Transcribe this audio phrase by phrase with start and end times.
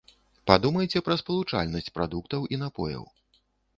[0.51, 3.05] Падумайце пра спалучальнасць прадуктаў і напояў.